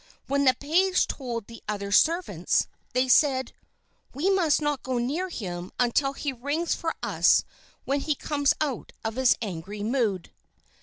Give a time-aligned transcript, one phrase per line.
[0.25, 3.53] When the page told the other servants, they said,
[4.15, 7.43] "We must not go near him until he rings for us
[7.85, 10.31] when he comes out of his angry mood."